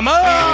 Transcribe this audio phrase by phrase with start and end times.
[0.00, 0.51] ¡Mamá!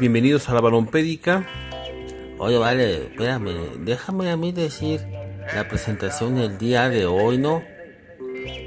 [0.00, 1.46] Bienvenidos a la Balompédica.
[2.38, 5.02] Oye, vale, espérame, déjame a mí decir
[5.54, 7.62] la presentación del día de hoy, ¿no?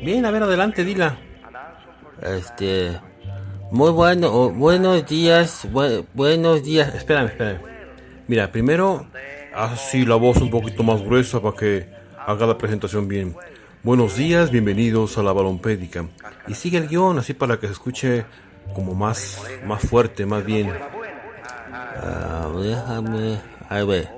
[0.04, 1.18] Bien, a ver, adelante, dila.
[2.22, 3.00] Este,
[3.72, 5.68] muy bueno, buenos días,
[6.14, 6.94] buenos días.
[6.94, 7.62] Espérame, espérame.
[8.28, 9.08] Mira, primero,
[9.56, 11.88] así la voz un poquito más gruesa para que
[12.28, 13.36] haga la presentación bien.
[13.82, 16.06] Buenos días, bienvenidos a la Balompédica.
[16.48, 18.24] Y sigue el guion así para que se escuche
[18.76, 20.72] como más, más fuerte, más bien.
[21.96, 24.10] Ah, déjame, a ver.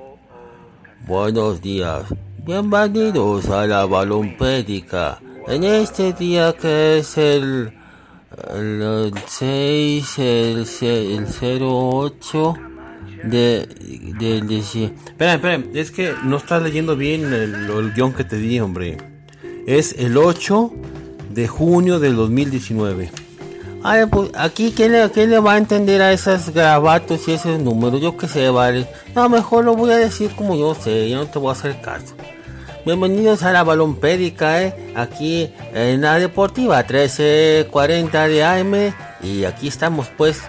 [1.06, 2.04] Buenos días.
[2.44, 5.20] Bienvenidos a la balompédica.
[5.46, 7.72] En este día que es el,
[8.54, 11.26] el, 6, el, el
[11.62, 12.54] 08
[13.24, 13.66] de,
[14.18, 18.38] de, de, Espera, espera, es que no estás leyendo bien el, el guion que te
[18.38, 18.96] di, hombre.
[19.66, 20.72] Es el 8
[21.30, 23.25] de junio del 2019.
[23.88, 28.00] Ay, pues aquí, ¿quién le, le va a entender a esos grabatos y esos números?
[28.00, 28.88] Yo que sé, vale.
[29.14, 31.80] No, mejor lo voy a decir como yo sé, yo no te voy a hacer
[31.80, 32.16] caso.
[32.84, 34.92] Bienvenidos a la Balompédica, ¿eh?
[34.96, 38.74] Aquí en la Deportiva 1340 de AM.
[39.22, 40.40] Y aquí estamos, pues,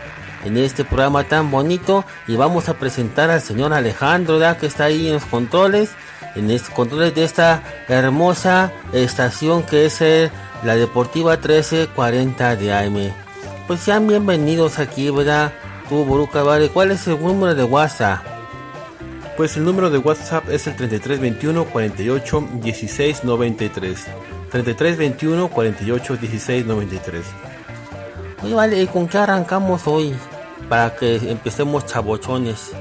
[0.44, 2.06] en este programa tan bonito.
[2.28, 4.40] Y vamos a presentar al señor Alejandro.
[4.60, 5.92] Que está ahí en los controles.
[6.36, 10.02] En los controles de esta hermosa estación que es
[10.64, 13.27] la Deportiva 1340 de AM
[13.68, 15.52] pues sean bienvenidos aquí, ¿verdad?
[15.90, 16.70] Tú, Boruca, vale.
[16.70, 18.20] ¿Cuál es el número de WhatsApp?
[19.36, 24.06] Pues el número de WhatsApp es el 3321 48 16 93.
[24.52, 27.26] 3321 48 16 93.
[28.44, 30.16] Oye, vale, ¿y con qué arrancamos hoy?
[30.70, 32.72] Para que empecemos chabochones.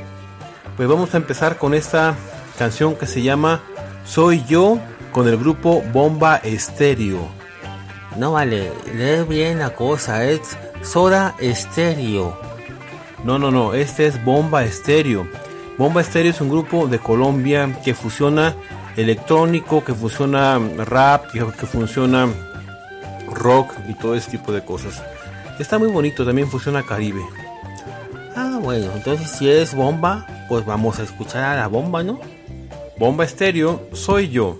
[0.76, 2.14] Pues vamos a empezar con esta
[2.58, 3.60] canción que se llama
[4.04, 4.78] Soy yo
[5.10, 7.28] con el grupo Bomba Estéreo.
[8.16, 12.38] No vale, lee bien la cosa, es Soda Estéreo.
[13.24, 15.26] No, no, no, este es Bomba Estéreo.
[15.76, 18.54] Bomba Estéreo es un grupo de Colombia que fusiona
[18.96, 22.28] electrónico, que fusiona rap, que, funciona
[23.28, 25.02] rock y todo ese tipo de cosas.
[25.58, 27.22] Está muy bonito, también funciona Caribe.
[28.36, 32.20] Ah, bueno, entonces si es bomba, pues vamos a escuchar a la bomba, ¿no?
[32.96, 34.58] Bomba estéreo, soy yo.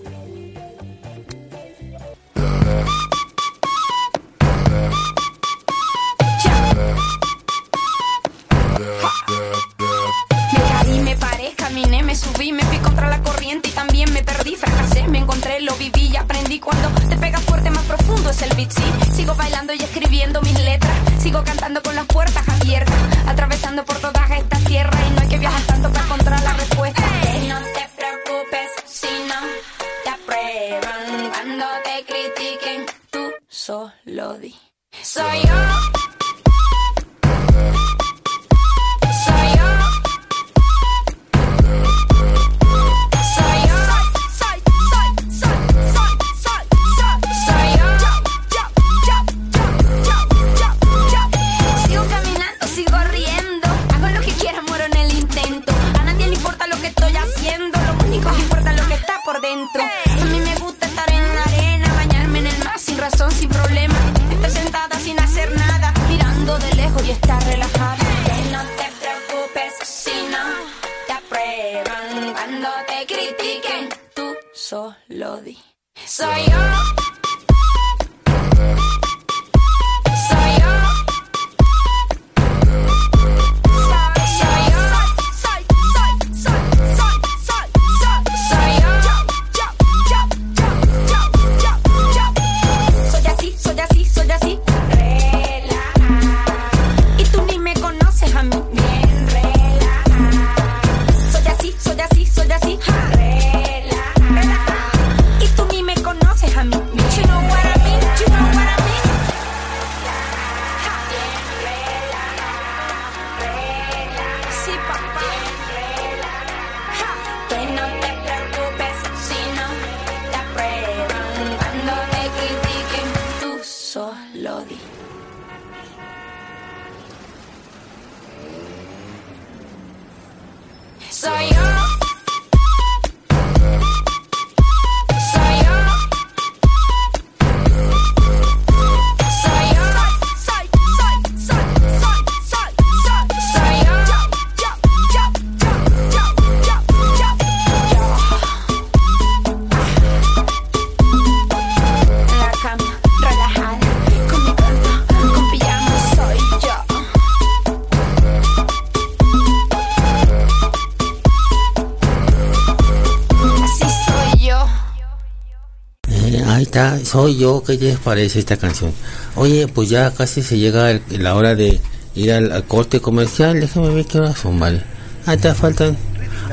[167.07, 168.91] Soy yo, ¿qué les parece esta canción?
[169.35, 171.79] Oye, pues ya casi se llega la hora de
[172.15, 174.83] ir al, corte comercial, déjame ver qué horas son, vale.
[175.25, 175.97] Ahí está, faltan.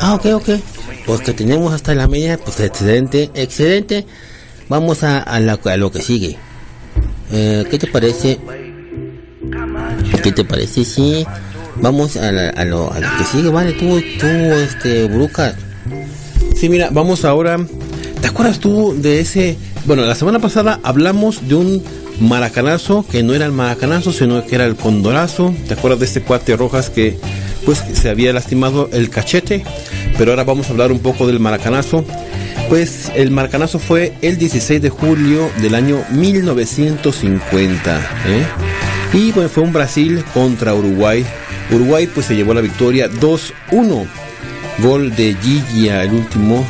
[0.01, 0.49] Ah, ok, ok.
[1.07, 4.07] Pues que tenemos hasta la media, pues excelente, excelente.
[4.69, 6.39] Vamos a, a, lo que sigue.
[7.33, 8.39] Eh, ¿Qué te parece?
[10.23, 11.27] ¿Qué te parece si
[11.77, 13.73] vamos a, a, lo, a lo que sigue, vale?
[13.73, 15.55] Tú, tú, este, Bruca.
[16.57, 17.59] Sí, mira, vamos ahora
[18.25, 19.59] ¿Te acuerdas tú de ese?
[19.87, 21.85] Bueno, la semana pasada hablamos de un
[22.19, 25.55] maracanazo que no era el maracanazo, sino que era el condorazo.
[25.69, 27.19] ¿Te acuerdas de este cuate Rojas que
[27.67, 29.63] pues se había lastimado el cachete?
[30.17, 32.03] Pero ahora vamos a hablar un poco del maracanazo.
[32.71, 37.99] Pues el maracanazo fue el 16 de julio del año 1950.
[37.99, 38.47] ¿eh?
[39.13, 41.27] Y bueno, fue un Brasil contra Uruguay.
[41.71, 44.07] Uruguay pues se llevó la victoria 2-1.
[44.79, 46.65] Gol de Gigia, el último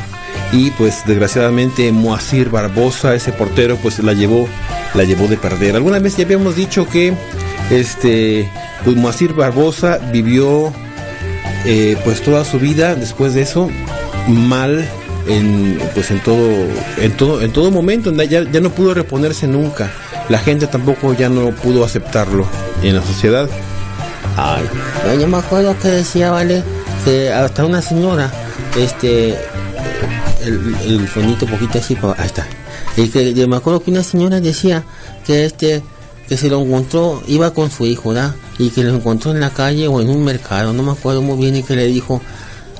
[0.51, 4.47] y pues desgraciadamente Moacir Barbosa, ese portero, pues la llevó,
[4.93, 5.75] la llevó de perder.
[5.75, 7.13] Alguna vez ya habíamos dicho que
[7.69, 8.49] este,
[8.83, 10.71] pues Moacir Barbosa vivió
[11.65, 13.69] eh, pues toda su vida después de eso
[14.27, 14.87] mal
[15.27, 16.47] en pues en todo
[16.97, 18.11] en todo en todo momento.
[18.23, 19.91] Ya, ya no pudo reponerse nunca.
[20.29, 22.47] La gente tampoco ya no pudo aceptarlo
[22.83, 23.49] en la sociedad.
[24.37, 24.63] Ay
[25.19, 26.63] yo me acuerdo que decía vale
[27.03, 28.31] que hasta una señora
[28.77, 29.37] este
[30.45, 32.47] el, el poquito así, para, ahí está.
[32.97, 34.83] Y que yo me acuerdo que una señora decía
[35.25, 35.83] que este
[36.27, 38.35] que se lo encontró, iba con su hijo, ¿da?
[38.57, 41.37] Y que lo encontró en la calle o en un mercado, no me acuerdo muy
[41.37, 42.21] bien, y que le dijo,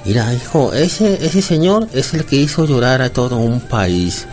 [0.04, 4.26] mira hijo, ese, ese señor es el que hizo llorar a todo un país.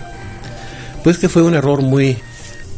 [1.05, 2.17] Pues que fue un error muy,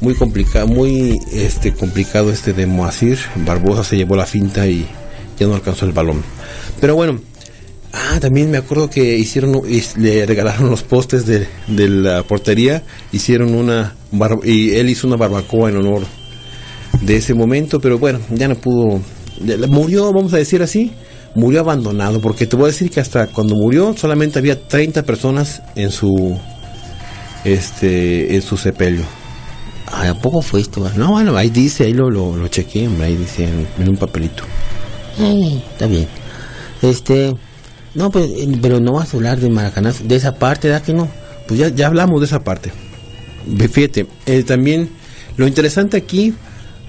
[0.01, 3.19] muy complicado, muy este complicado este de Moacir.
[3.37, 4.87] Barbosa se llevó la finta y
[5.39, 6.23] ya no alcanzó el balón.
[6.81, 7.21] Pero bueno,
[7.97, 9.63] Ah, también me acuerdo que hicieron,
[9.99, 11.47] le regalaron los postes de,
[11.89, 12.83] la portería,
[13.13, 13.95] hicieron una,
[14.43, 16.03] y él hizo una barbacoa en honor
[17.03, 19.01] de ese momento, pero bueno, ya no pudo,
[19.69, 20.91] murió, vamos a decir así,
[21.37, 25.63] murió abandonado, porque te voy a decir que hasta cuando murió solamente había 30 personas
[25.77, 26.37] en su,
[27.45, 29.05] este, en su sepelio.
[29.87, 30.85] ¿A poco fue esto?
[30.97, 33.49] No, bueno, ahí dice, ahí lo, lo, lo chequeé, ahí dice
[33.79, 34.43] en, un papelito.
[35.71, 36.09] está bien.
[36.83, 37.33] Este,
[37.95, 40.93] no, pues, eh, pero no vas a hablar de Maracaná, de esa parte, ¿verdad que
[40.93, 41.09] no?
[41.47, 42.73] Pues ya, ya hablamos de esa parte.
[43.71, 44.91] Fíjate, eh, también
[45.37, 46.35] lo interesante aquí,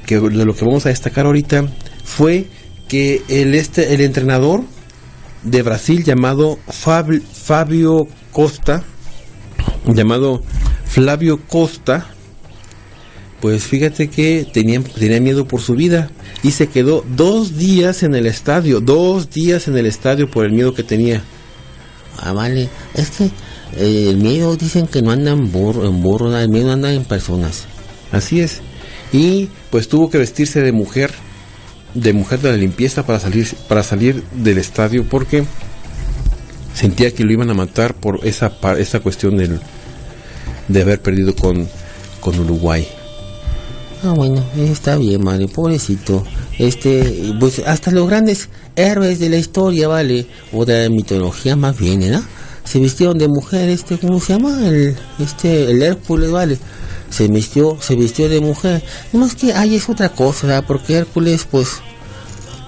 [0.05, 1.65] que de lo que vamos a destacar ahorita,
[2.03, 2.47] fue
[2.87, 4.63] que el, este, el entrenador
[5.43, 8.83] de Brasil llamado Fabio Costa,
[9.85, 10.41] llamado
[10.85, 12.07] Flavio Costa,
[13.41, 16.09] pues fíjate que tenía, tenía miedo por su vida
[16.43, 20.53] y se quedó dos días en el estadio, dos días en el estadio por el
[20.53, 21.23] miedo que tenía.
[22.17, 23.25] Ah, vale, es que
[23.77, 27.03] eh, el miedo dicen que no anda en burro, en burro, el miedo anda en
[27.03, 27.65] personas.
[28.11, 28.61] Así es.
[29.11, 31.11] Y pues tuvo que vestirse de mujer,
[31.93, 35.45] de mujer de la limpieza para salir, para salir del estadio porque
[36.73, 39.59] sentía que lo iban a matar por esa, esa cuestión del,
[40.67, 41.67] de haber perdido con,
[42.19, 42.87] con Uruguay.
[44.05, 46.23] Ah, bueno, está bien, madre, pobrecito.
[46.59, 50.27] Este, pues hasta los grandes héroes de la historia, ¿vale?
[50.53, 52.23] O de la mitología más bien, ¿no?
[52.65, 54.67] Se vistieron de mujer, este, ¿cómo se llama?
[54.67, 56.59] El, este, el Hércules, ¿vale?
[57.09, 58.83] Se vistió, se vistió de mujer.
[59.11, 60.65] No más que ahí es otra cosa, ¿verdad?
[60.67, 61.81] Porque Hércules, pues,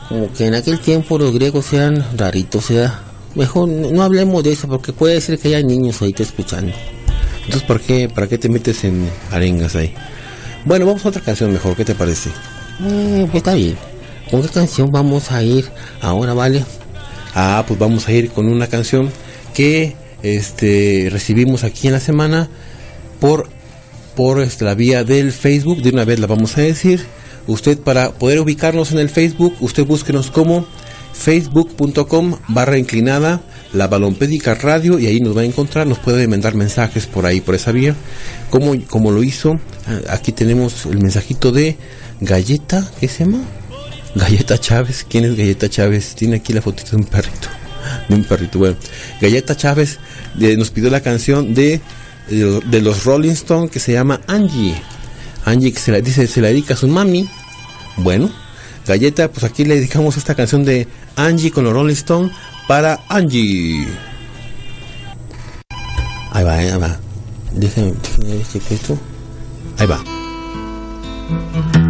[0.10, 3.00] como que en aquel tiempo los griegos eran raritos, ¿verdad?
[3.36, 6.74] Mejor no, hablemos de eso porque puede ser que haya niños ahorita escuchando.
[7.46, 9.94] Entonces, ¿para qué, para qué te metes en arengas ahí?
[10.66, 12.30] Bueno, vamos a otra canción mejor, ¿qué te parece?
[12.82, 13.78] Eh, pues está bien.
[14.30, 15.66] ¿Con qué canción vamos a ir
[16.02, 16.66] ahora, vale?
[17.34, 19.12] Ah, pues vamos a ir con una canción
[19.54, 22.50] que este recibimos aquí en la semana
[23.20, 23.50] por
[24.16, 27.06] por este, la vía del Facebook, de una vez la vamos a decir.
[27.46, 30.66] Usted para poder ubicarnos en el Facebook, usted búsquenos como
[31.14, 33.42] facebook.com barra inclinada
[33.78, 37.42] la balompédica radio y ahí nos va a encontrar, nos puede mandar mensajes por ahí,
[37.42, 37.96] por esa vía,
[38.50, 39.60] como, como lo hizo.
[39.88, 41.78] Ah, aquí tenemos el mensajito de
[42.20, 43.44] Galleta, ¿qué se llama?
[44.16, 46.16] Galleta Chávez, ¿quién es Galleta Chávez?
[46.16, 47.48] Tiene aquí la fotito de un perrito,
[48.10, 48.76] de un perrito, bueno.
[49.22, 50.00] Galleta Chávez
[50.40, 51.80] eh, nos pidió la canción de,
[52.28, 54.76] de, los Rolling Stones que se llama Angie.
[55.46, 57.30] Angie que se la dice, se la dedica a su mami.
[57.98, 58.32] Bueno,
[58.88, 62.32] Galleta, pues aquí le dedicamos esta canción de Angie con los Rolling Stones
[62.68, 63.88] para Angie.
[66.32, 67.00] Ahí va, ahí va.
[67.54, 68.98] Déjame, déjame ver este esto.
[69.80, 71.87] Ahí va.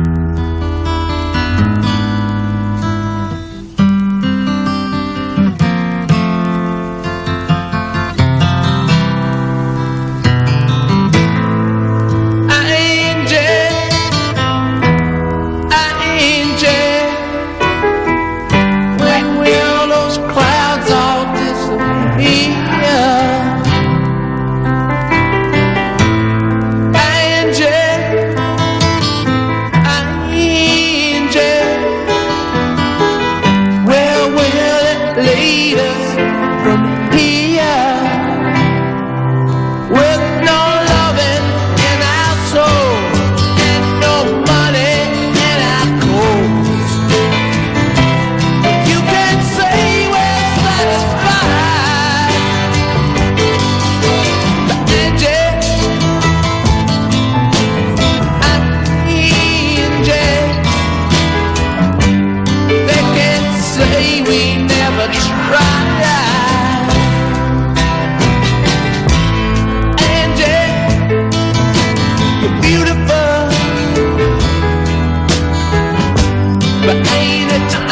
[76.87, 77.86] but ain't it time?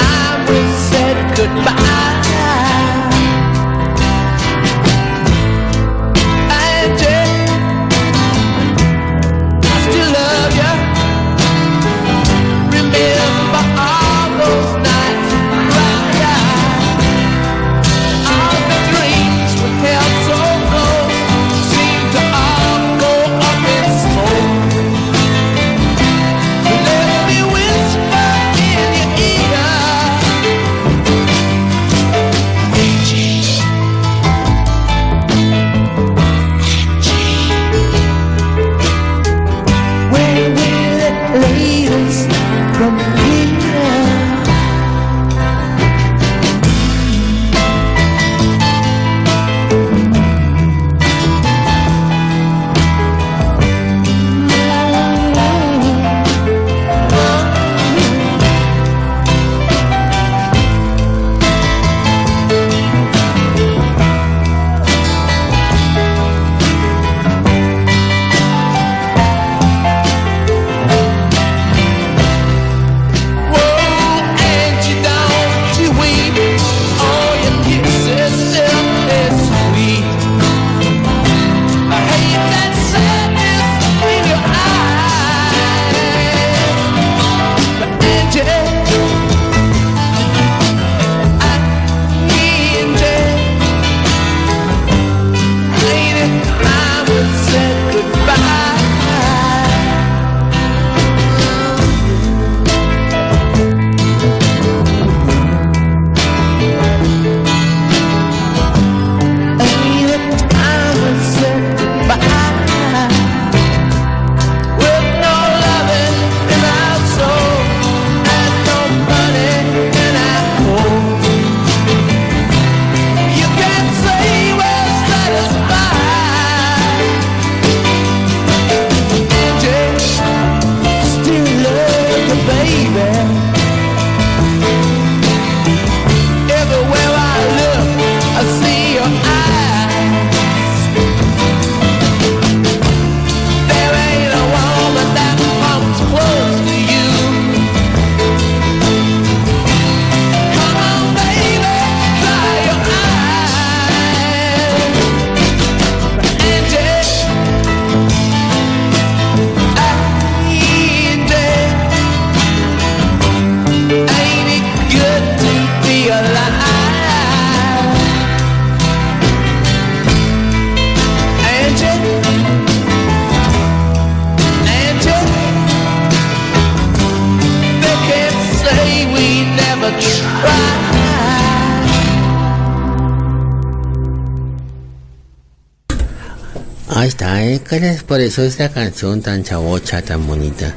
[188.36, 190.76] Eso esta canción tan chavocha, tan bonita.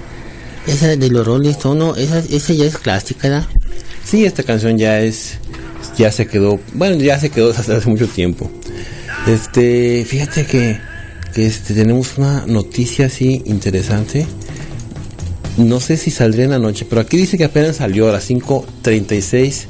[0.68, 3.48] Esa de los Rolling Stones, esa, ya es clásica, ¿verdad?
[4.04, 5.38] Sí, esta canción ya es,
[5.96, 8.48] ya se quedó, bueno, ya se quedó hace mucho tiempo.
[9.26, 10.78] Este, fíjate que,
[11.34, 14.24] que este, tenemos una noticia así interesante.
[15.56, 18.30] No sé si saldría en la noche, pero aquí dice que apenas salió a las
[18.30, 19.64] 5.36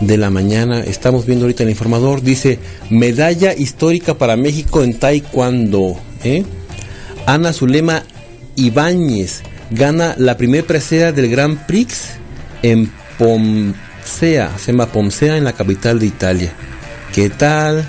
[0.00, 0.78] de la mañana.
[0.80, 2.22] Estamos viendo ahorita el informador.
[2.22, 5.96] Dice, medalla histórica para México en Taekwondo.
[6.22, 6.44] ¿eh?
[7.26, 8.02] Ana Zulema
[8.56, 12.12] Ibáñez gana la primera presea del Grand Prix
[12.62, 16.52] en Pomsea, se llama Pomsea en la capital de Italia.
[17.12, 17.88] ¿Qué tal?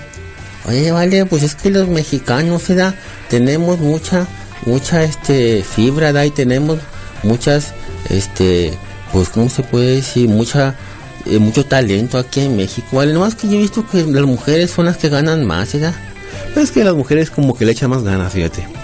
[0.68, 2.96] Oye, vale, pues es que los mexicanos, ¿verdad?
[3.30, 4.28] Tenemos mucha,
[4.66, 6.26] mucha, este, fibra, ¿da?
[6.26, 6.80] Y tenemos
[7.24, 7.74] muchas,
[8.10, 8.74] este,
[9.12, 10.30] pues, ¿cómo se puede decir?
[10.30, 10.76] Mucha,
[11.26, 13.14] eh, mucho talento aquí en México, ¿vale?
[13.14, 15.96] Nomás que yo he visto que las mujeres son las que ganan más, ¿verdad?
[16.56, 18.81] Es que las mujeres como que le echan más ganas, fíjate.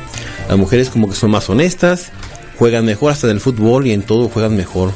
[0.48, 2.12] Las mujeres como que son más honestas,
[2.58, 4.92] juegan mejor hasta en el fútbol y en todo juegan mejor.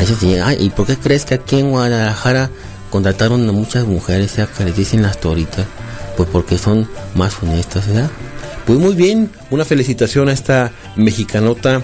[0.00, 2.50] Eso sí, ¿y por qué crees que aquí en Guadalajara
[2.90, 5.66] contrataron a muchas mujeres que les dicen las toritas?
[6.16, 8.10] Pues porque son más honestas, ¿verdad?
[8.66, 11.82] Pues muy bien, una felicitación a esta mexicanota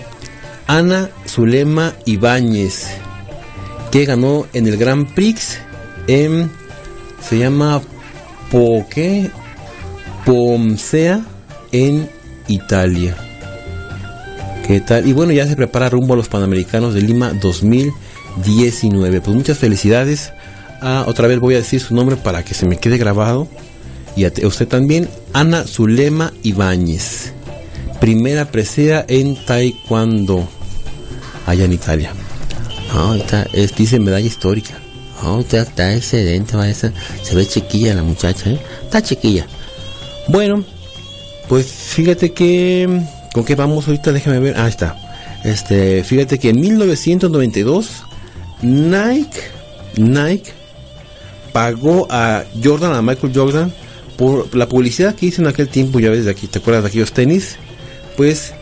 [0.67, 2.87] Ana Zulema Ibáñez,
[3.91, 5.59] que ganó en el Grand Prix
[6.07, 6.51] en,
[7.21, 7.83] se llama
[8.51, 9.31] ¿Por qué?
[10.25, 11.23] Pomsea
[11.73, 12.09] en
[12.51, 13.17] Italia.
[14.67, 15.07] ¿Qué tal?
[15.07, 19.21] Y bueno, ya se prepara rumbo a los Panamericanos de Lima 2019.
[19.21, 20.33] Pues muchas felicidades.
[20.81, 23.49] Ah, otra vez voy a decir su nombre para que se me quede grabado.
[24.17, 27.33] Y a usted también, Ana Zulema Ibáñez.
[28.01, 30.49] Primera presea en Taekwondo,
[31.47, 32.13] allá en Italia.
[32.93, 34.79] Ah, está, es, dice medalla histórica.
[35.23, 38.59] Ah, está, excelente, se ve chiquilla la muchacha, ¿eh?
[38.85, 39.47] Está chiquilla.
[40.29, 40.65] Bueno,
[41.51, 43.03] pues fíjate que.
[43.35, 44.13] ¿Con qué vamos ahorita?
[44.13, 44.55] Déjame ver.
[44.57, 44.97] Ah, está.
[45.43, 48.05] Este, fíjate que en 1992
[48.63, 49.41] Nike,
[49.97, 50.53] Nike
[51.53, 53.73] pagó a Jordan, a Michael Jordan,
[54.17, 56.91] por la publicidad que hizo en aquel tiempo, ya ves de aquí, ¿te acuerdas de
[56.91, 57.57] aquellos tenis?
[58.17, 58.53] Pues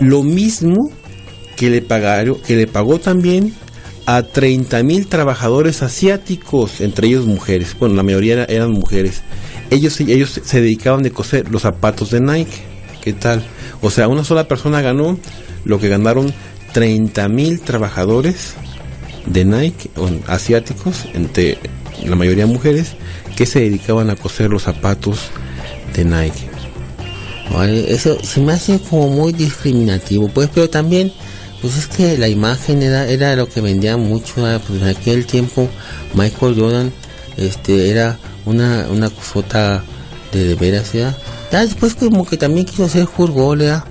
[0.00, 0.90] lo mismo
[1.54, 3.52] que le pagaron, que le pagó también
[4.06, 7.76] a 30 mil trabajadores asiáticos, entre ellos mujeres.
[7.78, 9.22] Bueno, la mayoría eran mujeres
[9.70, 12.62] ellos, ellos se dedicaban de coser los zapatos de Nike.
[13.02, 13.44] ¿Qué tal?
[13.80, 15.18] O sea, una sola persona ganó
[15.64, 16.32] lo que ganaron
[16.72, 18.54] 30 mil trabajadores
[19.26, 19.90] de Nike,
[20.26, 21.58] asiáticos, entre
[22.04, 22.96] la mayoría mujeres,
[23.36, 25.30] que se dedicaban a coser los zapatos
[25.94, 26.48] de Nike.
[27.88, 31.12] eso se me hace como muy discriminativo, pues, pero también,
[31.60, 35.68] pues es que la imagen era, era lo que vendía mucho, pues en aquel tiempo
[36.14, 36.92] Michael Jordan,
[37.36, 39.84] este, era una, una cosota
[40.32, 41.16] de, de veras, ¿ya?
[41.50, 43.84] después como que también quiso hacer fútbol, ¿ya?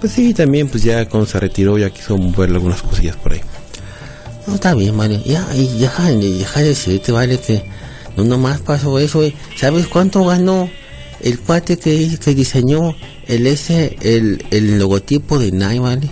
[0.00, 3.40] Pues sí, también pues ya cuando se retiró ya quiso mover algunas cosillas por ahí.
[4.46, 5.20] No, está bien, vale.
[5.24, 7.62] Ya, ya, deja de decirte, vale, que
[8.16, 9.22] no nomás pasó eso.
[9.22, 9.34] Eh.
[9.56, 10.70] ¿Sabes cuánto ganó
[11.20, 12.94] el cuate que, que diseñó
[13.26, 16.08] el ese, el, el logotipo de Nike, vale?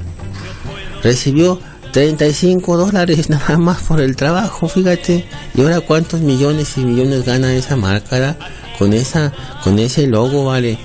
[1.02, 1.60] Recibió
[1.98, 5.24] 35 dólares nada más por el trabajo, fíjate.
[5.52, 8.36] Y ahora cuántos millones y millones gana esa marca,
[8.78, 9.32] con esa,
[9.64, 10.78] con ese logo, vale.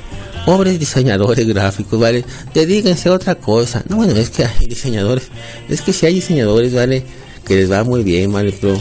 [0.43, 2.25] Pobres diseñadores gráficos, vale.
[2.55, 3.83] Dedíquense a otra cosa.
[3.87, 5.27] No, bueno, es que hay diseñadores,
[5.69, 7.03] es que si hay diseñadores, vale,
[7.45, 8.79] que les va muy bien, vale, pero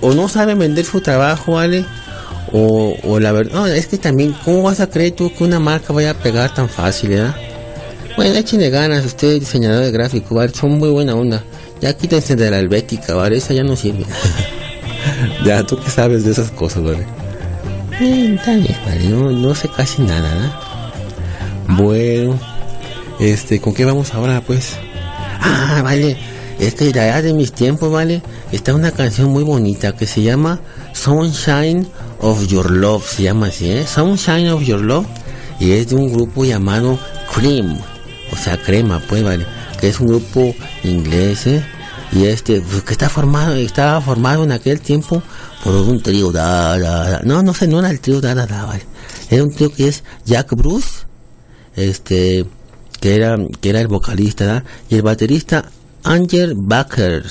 [0.00, 1.86] o, no saben vender su trabajo, vale.
[2.52, 5.92] O, la verdad, no, es que también, ¿cómo vas a creer tú que una marca
[5.92, 7.36] vaya a pegar tan fácil, verdad?
[8.20, 10.52] Bueno, échenle ganas, ustedes diseñadores gráficos, ¿vale?
[10.52, 11.42] Son muy buena onda.
[11.80, 13.38] Ya quítense de la helvética, ¿vale?
[13.38, 14.04] Esa ya no sirve.
[15.46, 17.06] ya, tú que sabes de esas cosas, ¿vale?
[17.98, 18.50] Eh, está
[18.84, 19.08] ¿vale?
[19.08, 21.76] No, no sé casi nada, ¿no?
[21.76, 22.38] Bueno,
[23.18, 24.76] este, ¿con qué vamos ahora, pues?
[25.40, 26.18] Ah, vale.
[26.58, 28.20] Es que de mis tiempos, ¿vale?
[28.52, 30.60] Está una canción muy bonita que se llama
[30.92, 31.88] Sunshine
[32.20, 33.86] of Your Love, se llama así, ¿eh?
[33.86, 35.06] Sunshine of Your Love.
[35.58, 36.98] Y es de un grupo llamado
[37.34, 37.78] Cream
[38.32, 39.46] o sea, crema, pues, vale,
[39.80, 41.64] que es un grupo inglés, ¿eh?
[42.12, 45.22] y este, pues, que está formado, estaba formado en aquel tiempo
[45.62, 48.64] por un trío, da, da, no, no sé, no era el trío, da, da, da,
[48.64, 48.82] vale,
[49.30, 51.06] era un trío que es Jack Bruce,
[51.76, 52.46] este,
[53.00, 54.64] que era, que era el vocalista, ¿da?
[54.88, 55.64] y el baterista
[56.02, 57.24] Angel Baker,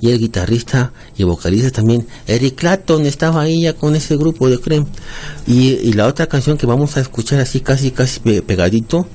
[0.00, 2.06] y el guitarrista y vocalista también.
[2.26, 4.86] Eric Clapton estaba ahí ya con ese grupo de Creme
[5.46, 9.06] y, y la otra canción que vamos a escuchar así casi casi pegadito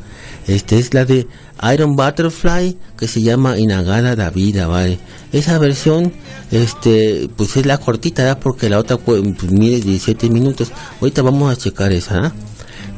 [0.47, 1.27] este es la de
[1.73, 4.99] Iron Butterfly que se llama Inagada la vida, ¿vale?
[5.31, 6.13] Esa versión,
[6.51, 8.39] este, pues es la cortita, ¿verdad?
[8.41, 10.71] Porque la otra pues, mide 17 minutos.
[11.01, 12.31] Ahorita vamos a checar esa, ¿eh?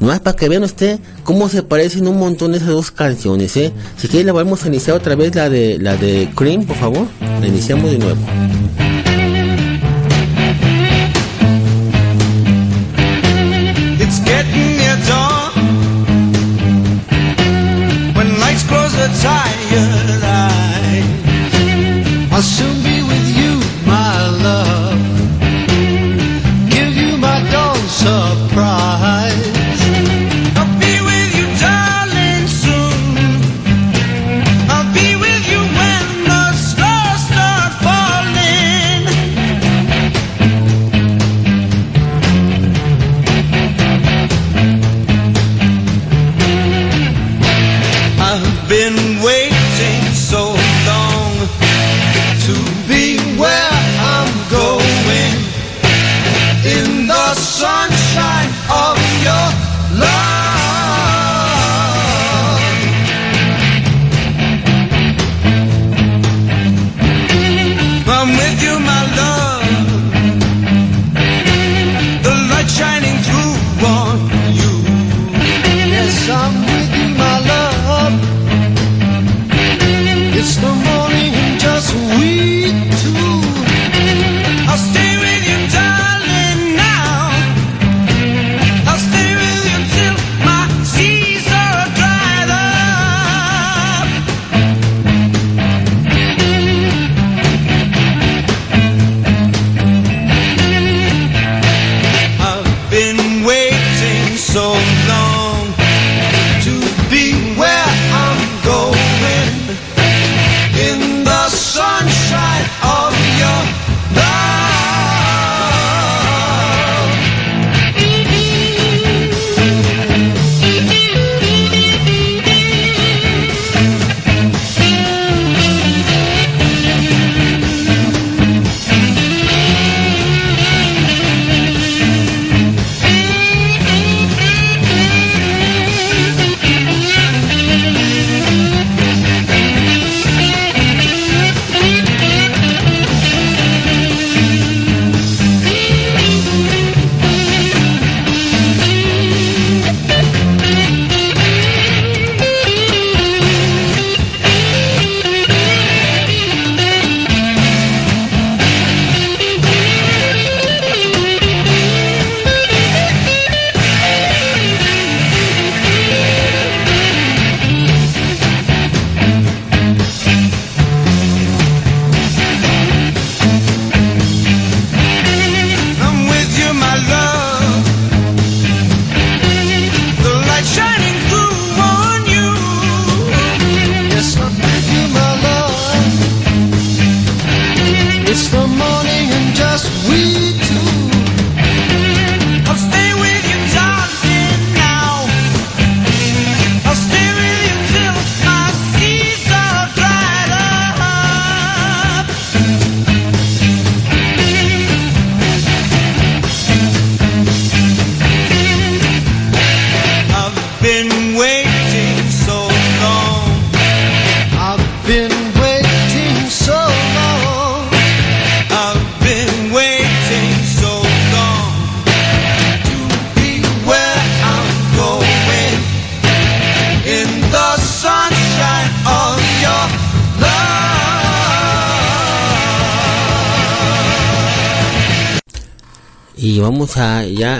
[0.00, 3.72] No es para que vean usted cómo se parecen un montón esas dos canciones, ¿eh?
[3.96, 7.06] Si quiere la vamos a iniciar otra vez la de la de Cream, por favor.
[7.20, 8.97] La iniciamos de nuevo.
[19.22, 21.04] Tired eyes.
[22.32, 23.52] I'll soon be with you,
[23.86, 24.14] my
[24.46, 24.98] love.
[26.70, 27.38] Give you my
[27.88, 28.87] surprise.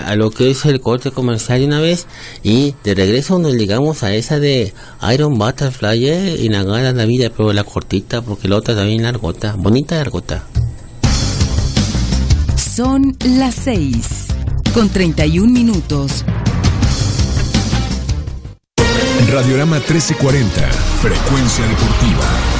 [0.05, 2.07] A lo que es el corte comercial de una vez
[2.43, 4.73] y de regreso nos llegamos a esa de
[5.13, 9.55] Iron Butterfly eh, y Nagara la vida pero la cortita porque la otra también largota
[9.57, 10.43] bonita largota.
[12.75, 13.97] Son las 6
[14.73, 16.23] con 31 minutos.
[19.31, 22.58] Radiorama 1340 frecuencia deportiva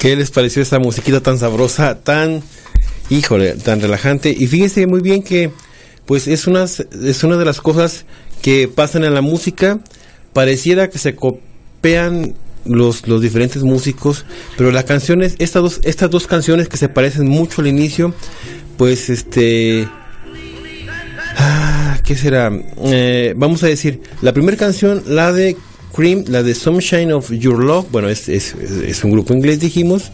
[0.00, 2.42] ¿Qué les pareció esta musiquita tan sabrosa, tan,
[3.10, 4.34] híjole, tan relajante?
[4.36, 5.50] Y fíjense muy bien que,
[6.06, 8.06] pues es una, es una de las cosas
[8.40, 9.78] que pasan en la música.
[10.32, 12.34] Pareciera que se copian
[12.64, 14.24] los, los diferentes músicos,
[14.56, 18.14] pero las canciones, estas dos, estas dos canciones que se parecen mucho al inicio,
[18.78, 19.86] pues este...
[21.36, 22.50] Ah, ¿Qué será?
[22.84, 25.58] Eh, vamos a decir, la primera canción, la de
[25.94, 28.54] Cream, la de Sunshine of Your Love, bueno, es, es,
[29.04, 30.10] un grupo inglés, dijimos,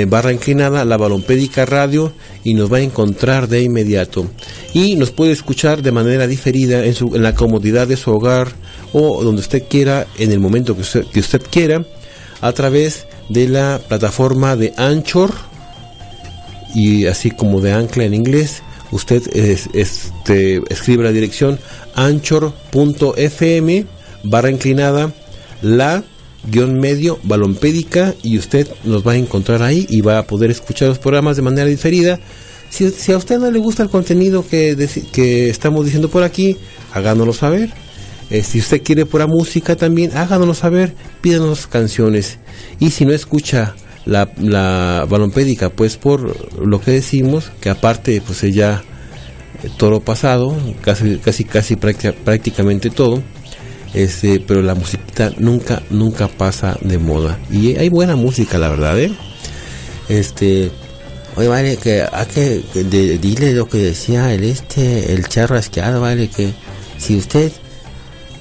[0.09, 2.13] barra inclinada la balompédica radio
[2.45, 4.27] y nos va a encontrar de inmediato.
[4.73, 8.49] Y nos puede escuchar de manera diferida en, su, en la comodidad de su hogar
[8.93, 10.83] o donde usted quiera en el momento que
[11.21, 11.85] usted, quiera
[12.41, 15.33] a través de la plataforma de Anchor.
[16.75, 19.23] Y así como de ancla en inglés usted
[19.73, 21.59] este, escribe la dirección
[21.95, 23.87] anchor.fm
[24.25, 25.13] barra inclinada
[25.63, 26.03] la
[26.45, 30.89] guion medio balompédica y usted nos va a encontrar ahí y va a poder escuchar
[30.89, 32.19] los programas de manera diferida.
[32.71, 34.77] Si, a usted no le gusta el contenido que,
[35.13, 36.57] que estamos diciendo por aquí,
[36.93, 37.71] háganoslo saber.
[38.31, 42.39] Eh, si usted quiere pura música también, háganoslo saber, pídanos canciones.
[42.79, 43.75] Y si no escucha
[44.07, 48.85] la, balompédica, pues por lo que decimos, que aparte pues ya
[49.63, 53.21] eh, todo pasado, casi, casi, casi prácticamente todo,
[53.95, 57.39] este, pero la musiquita nunca, nunca pasa de moda.
[57.51, 59.13] Y hay buena música, la verdad, ¿eh?
[60.09, 60.71] Este,
[61.37, 62.63] oye, vale, que hay que
[63.19, 66.53] dile lo que decía el este, el charro asqueado, vale, que
[66.99, 67.53] si usted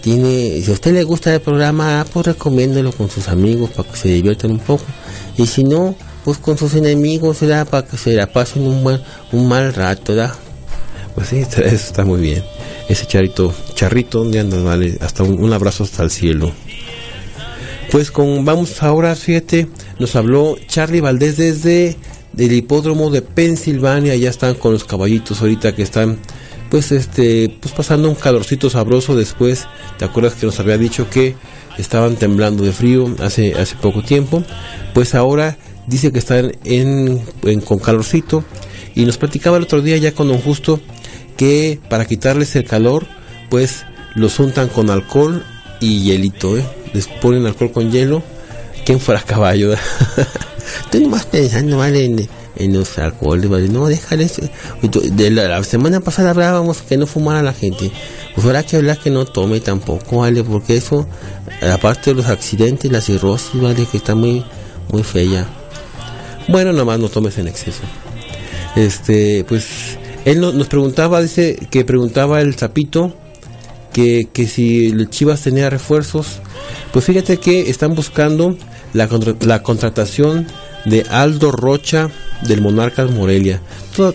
[0.02, 3.98] tiene, si a usted le gusta el programa, pues recomiéndelo con sus amigos para que
[3.98, 4.86] se diviertan un poco.
[5.38, 7.68] Y si no, pues con sus enemigos, ¿verdad?
[7.68, 10.34] Para que se la pasen un buen, un mal rato, ¿verdad?
[11.19, 12.45] Pues sí, está muy bien.
[12.88, 16.53] Ese charito, charrito, donde anda vale, hasta un, abrazo hasta el cielo.
[17.91, 19.67] Pues con, vamos ahora, fíjate,
[19.99, 21.97] nos habló Charlie Valdés desde
[22.38, 26.19] el hipódromo de Pensilvania, ya están con los caballitos ahorita que están
[26.69, 29.67] pues este pues pasando un calorcito sabroso después.
[29.97, 31.36] Te acuerdas que nos había dicho que
[31.77, 34.41] estaban temblando de frío hace hace poco tiempo
[34.93, 38.45] pues ahora dice que están en, en con calorcito.
[38.95, 40.82] Y nos platicaba el otro día ya con don Justo
[41.39, 43.08] que para quitarles el calor,
[43.49, 45.45] pues los untan con alcohol
[45.80, 46.65] y hielito, ¿eh?
[46.93, 48.21] Les ponen alcohol con hielo.
[48.86, 49.73] ¿Quién fuera caballo?
[50.84, 52.28] Estoy más pensando, ¿vale?
[52.58, 53.69] En, los alcoholes, ¿vale?
[53.69, 54.30] No, déjale
[55.12, 57.89] De la, semana pasada hablábamos que no fumara la gente.
[58.36, 60.43] Pues habrá que hablar que no tome tampoco, ¿vale?
[60.43, 61.08] Porque eso,
[61.71, 63.86] aparte de los accidentes, la cirrosis, ¿vale?
[63.86, 64.43] Que está muy,
[64.91, 65.47] muy fea.
[66.49, 67.84] Bueno, nada más no tomes en exceso.
[68.75, 73.15] Este, pues él nos preguntaba, dice que preguntaba el Zapito
[73.93, 76.39] que, que si el Chivas tenía refuerzos.
[76.91, 78.58] Pues fíjate que están buscando
[78.93, 79.10] la,
[79.41, 80.47] la contratación
[80.86, 82.10] de Aldo Rocha
[82.43, 83.62] del Monarcas Morelia.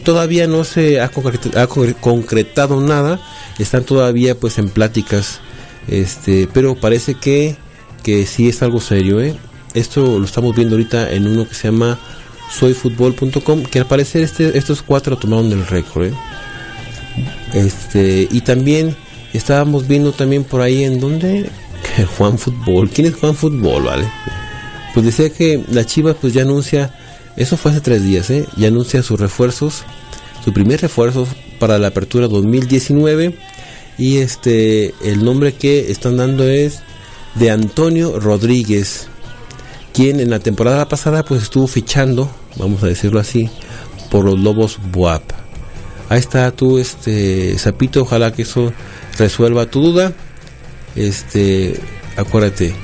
[0.02, 3.20] todavía no se ha concretado, nada,
[3.58, 5.40] están todavía pues en pláticas,
[5.88, 7.56] este, pero parece que,
[8.02, 9.20] que sí es algo serio.
[9.20, 9.36] ¿eh?
[9.74, 11.98] Esto lo estamos viendo ahorita en uno que se llama
[12.50, 16.06] soyfutbol.com, que al parecer este, estos cuatro tomaron el récord.
[16.06, 16.14] ¿eh?
[17.52, 18.96] Este, y también
[19.32, 21.50] estábamos viendo también por ahí en donde
[22.16, 22.90] Juan Fútbol.
[22.90, 24.04] ¿Quién es Juan Fútbol, vale?
[24.92, 26.94] Pues decía que la Chivas pues ya anuncia,
[27.36, 28.46] eso fue hace tres días, ¿eh?
[28.56, 29.84] Ya anuncia sus refuerzos,
[30.44, 31.26] su primer refuerzo
[31.58, 33.36] para la apertura 2019
[33.98, 36.80] y este el nombre que están dando es
[37.34, 39.08] de Antonio Rodríguez
[39.94, 43.48] quien en la temporada pasada pues estuvo fichando, vamos a decirlo así,
[44.10, 45.22] por los Lobos Buap.
[46.10, 48.72] Ahí está tú, este, Zapito, ojalá que eso
[49.16, 50.12] resuelva tu duda.
[50.96, 51.80] Este,
[52.16, 52.74] acuérdate,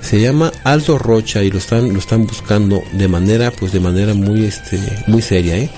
[0.00, 4.12] se llama Aldo Rocha y lo están, lo están buscando de manera, pues de manera
[4.12, 5.70] muy, este, muy seria, ¿eh?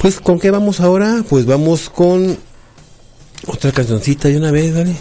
[0.00, 1.24] Pues, ¿con qué vamos ahora?
[1.28, 2.38] Pues vamos con
[3.46, 4.94] otra cancioncita de una vez, ¿vale?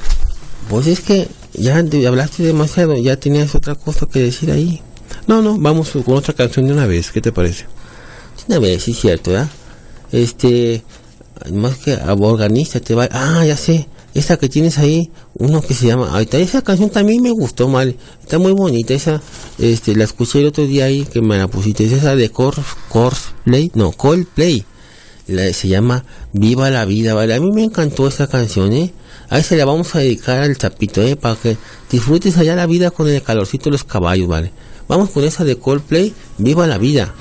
[0.67, 4.81] Pues es que ya hablaste demasiado, ya tenías otra cosa que decir ahí.
[5.27, 7.65] No, no, vamos con otra canción de una vez, ¿qué te parece?
[8.47, 9.49] De una vez, sí, cierto, ¿verdad?
[10.11, 10.83] Este,
[11.51, 13.09] más que organista te va.
[13.11, 16.09] Ah, ya sé, esa que tienes ahí, uno que se llama.
[16.11, 19.21] Ahorita esa canción también me gustó mal, está muy bonita esa.
[19.59, 23.71] Este, la escuché el otro día ahí que me la pusiste, es esa de Coldplay,
[23.73, 24.65] no, Coldplay.
[25.27, 27.33] La, se llama Viva la vida, ¿vale?
[27.33, 28.93] A mí me encantó esa canción, ¿eh?
[29.30, 31.15] Ahí se la vamos a dedicar al chapito, ¿eh?
[31.15, 31.58] Para que
[31.91, 34.51] disfrutes allá la vida con el calorcito de los caballos, ¿vale?
[34.88, 37.13] Vamos con esa de Coldplay, viva la vida.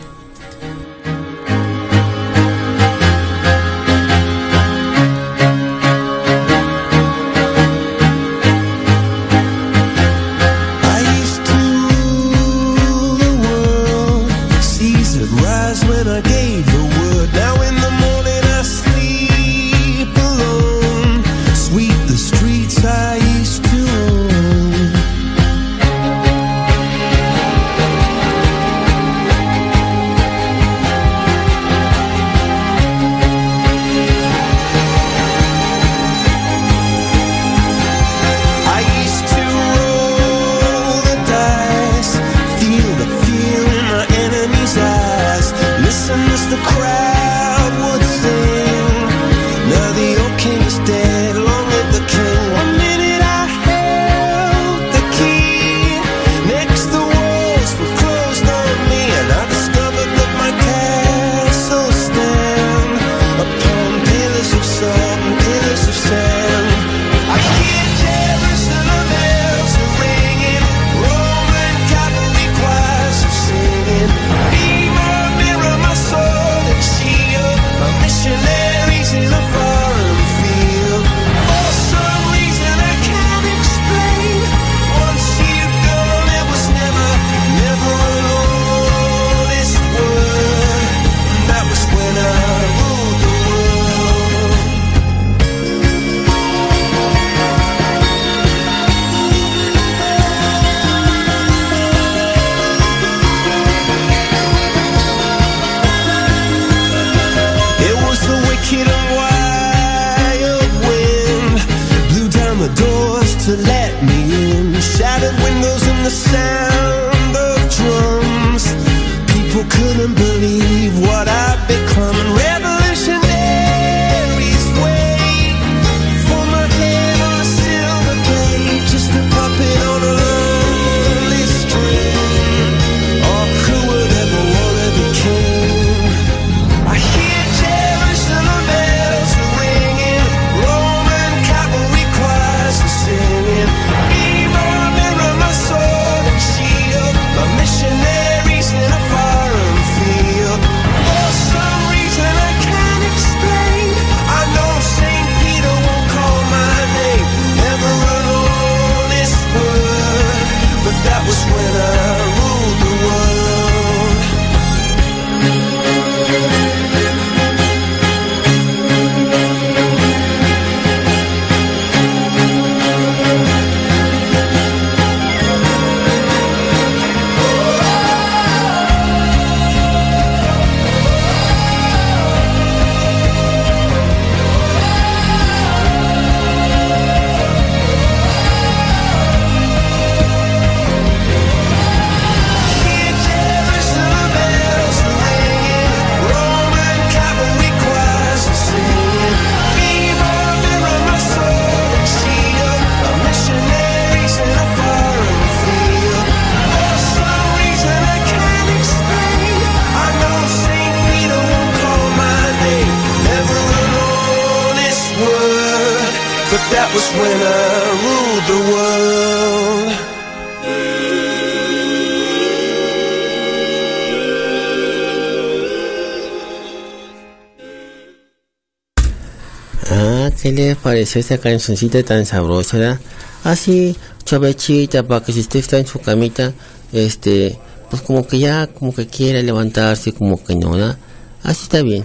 [231.14, 232.98] Pareció esta cancioncita tan sabrosa?
[233.44, 236.52] Así, chavechita, para que si usted está en su camita,
[236.92, 237.58] este,
[237.90, 240.98] pues como que ya, como que quiere levantarse, como que no, ¿verdad?
[241.42, 242.04] Así está bien.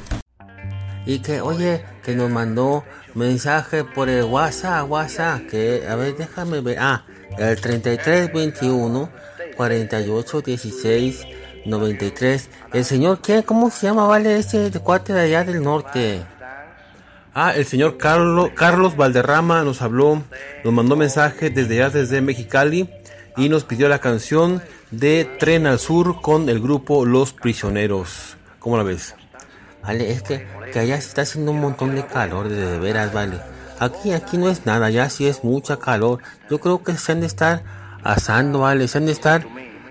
[1.05, 2.84] Y que, oye, que nos mandó
[3.16, 7.05] mensaje por el WhatsApp, WhatsApp, que, a ver, déjame ver, ah,
[7.38, 9.10] el 3321
[9.55, 11.26] 48 16
[11.66, 12.49] 93.
[12.74, 13.43] El señor, ¿qué?
[13.43, 16.22] ¿Cómo se llama, vale, ese cuate de allá del norte?
[17.41, 20.21] Ah, el señor Carlos, Carlos Valderrama nos habló,
[20.65, 22.89] nos mandó mensaje desde allá, desde Mexicali,
[23.37, 24.61] y nos pidió la canción
[24.91, 28.35] de Tren al Sur con el grupo Los Prisioneros.
[28.59, 29.15] ¿Cómo la ves?
[29.81, 33.39] Vale, es que, que allá se está haciendo un montón de calor, de, veras, vale.
[33.79, 36.19] Aquí, aquí no es nada, ya sí es mucha calor.
[36.49, 37.63] Yo creo que se han de estar
[38.03, 39.47] asando, vale, se han de estar,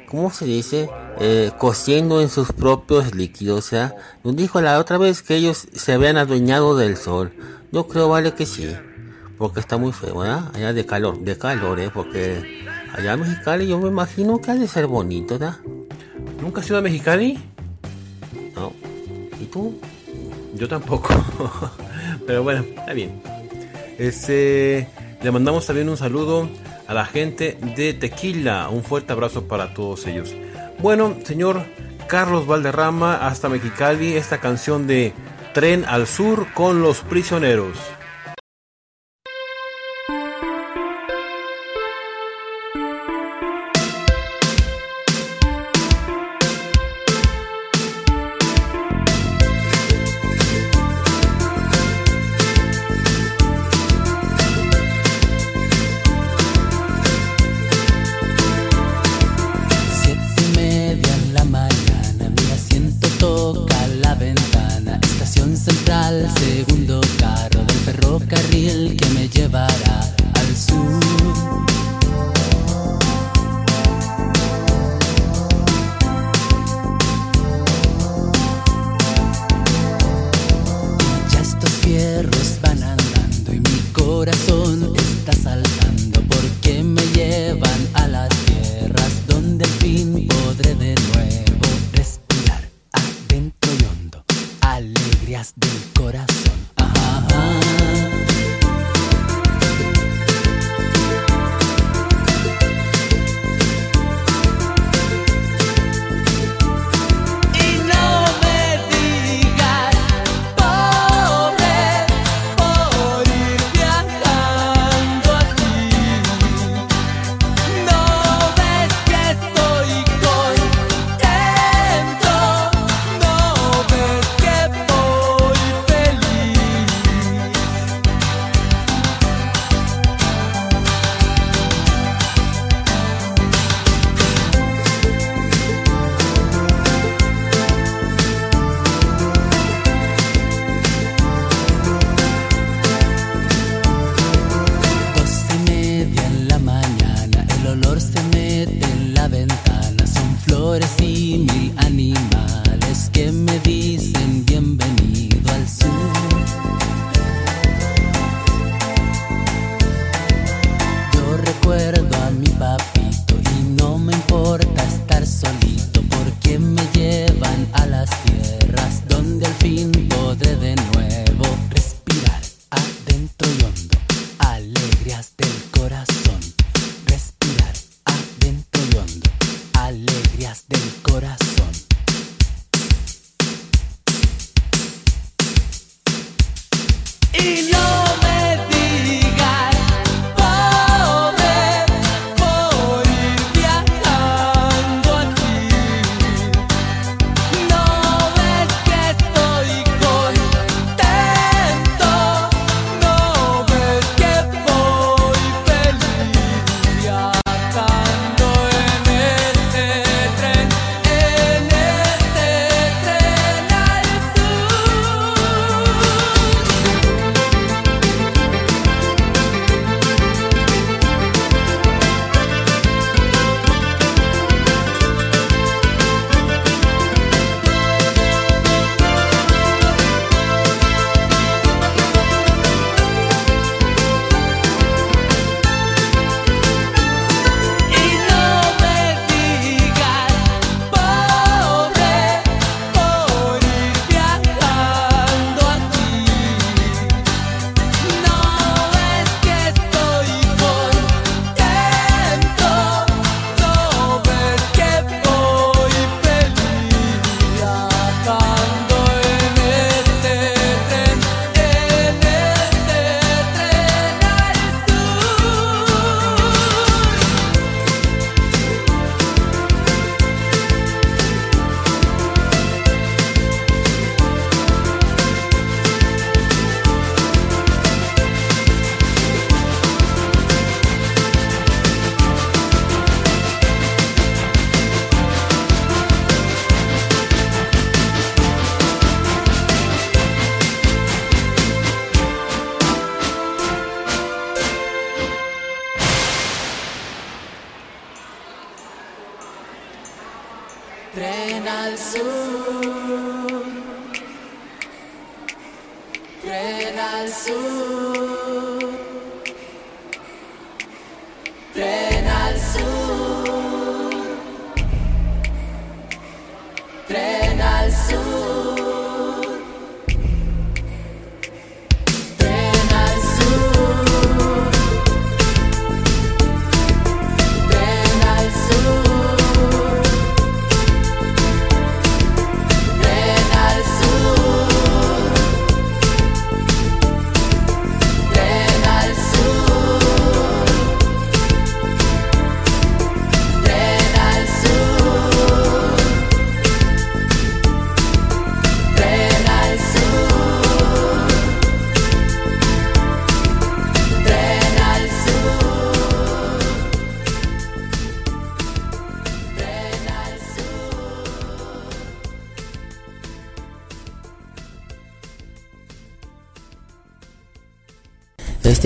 [0.08, 0.88] ¿cómo se dice?
[1.20, 3.58] eh, cociendo en sus propios líquidos.
[3.58, 3.94] O sea,
[4.24, 7.32] nos dijo la otra vez que ellos se habían adueñado del sol.
[7.72, 8.68] Yo creo, vale, que sí.
[9.36, 10.50] Porque está muy feo, ¿verdad?
[10.54, 11.90] Allá de calor, de calor, ¿eh?
[11.92, 15.58] Porque allá en Mexicali yo me imagino que ha de ser bonito, ¿verdad?
[16.40, 17.38] ¿Nunca has ido a Mexicali?
[18.56, 18.72] No.
[19.40, 19.78] ¿Y tú?
[20.54, 21.14] Yo tampoco.
[22.26, 23.22] Pero bueno, está bien.
[23.96, 24.88] Este,
[25.22, 26.48] le mandamos también un saludo
[26.88, 28.68] a la gente de Tequila.
[28.70, 30.34] Un fuerte abrazo para todos ellos.
[30.80, 31.62] Bueno, señor
[32.08, 35.12] Carlos Valderrama, hasta Mexicali, esta canción de
[35.52, 37.76] Tren al Sur con los prisioneros.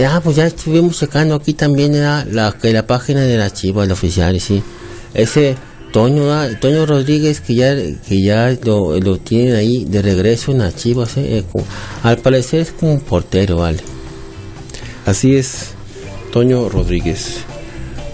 [0.02, 3.84] Este, ah, pues ya estuvimos checando aquí también la, la, la página de la Chiva,
[3.84, 4.60] el oficial, sí.
[5.14, 5.54] Ese
[5.92, 10.58] Toño, ah, Toño Rodríguez que ya, que ya lo, lo tienen ahí de regreso en
[10.58, 11.44] la Chivas, eh,
[12.02, 13.78] al parecer es como un portero, vale.
[15.06, 15.68] Así es,
[16.32, 17.36] Toño Rodríguez.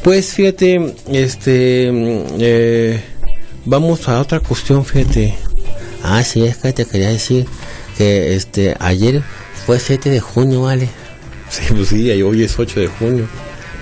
[0.05, 1.91] Pues fíjate, este,
[2.39, 3.03] eh,
[3.64, 5.34] vamos a otra cuestión, fíjate.
[6.03, 7.47] Ah, sí, es que te quería decir
[7.97, 9.22] que este, ayer
[9.64, 10.91] fue 7 de junio, vale.
[11.51, 13.26] Sí, pues sí, hoy es 8 de junio.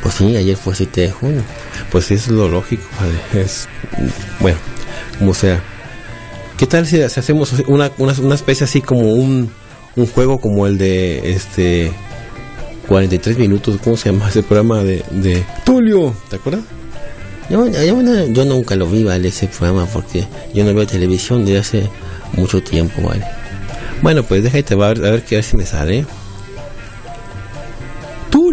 [0.02, 1.42] Pues sí, ayer fue 7 de junio.
[1.90, 3.44] Pues eso es lo lógico, ¿vale?
[3.44, 3.68] Es,
[4.40, 4.58] bueno,
[5.18, 5.62] como sea.
[6.56, 9.50] ¿Qué tal si, hacemos una, una, especie así como un,
[9.94, 11.92] un juego como el de este
[12.88, 13.78] 43 minutos?
[13.82, 16.14] ¿Cómo se llama ese programa de, de Tulio?
[16.30, 16.64] ¿Te acuerdas?
[17.50, 19.28] Yo, yo, yo, nunca lo vi, ¿vale?
[19.28, 21.90] Ese programa porque yo no veo televisión desde hace
[22.32, 23.24] mucho tiempo, ¿vale?
[24.02, 26.06] Bueno, pues déjate a ver, a ver qué a ver si me sale.